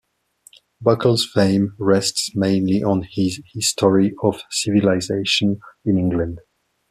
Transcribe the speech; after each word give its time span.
Buckle's 0.81 1.29
fame 1.31 1.75
rests 1.77 2.35
mainly 2.35 2.81
on 2.81 3.03
his 3.03 3.39
"History 3.53 4.15
of 4.23 4.41
Civilization 4.49 5.59
in 5.85 5.99
England". 5.99 6.39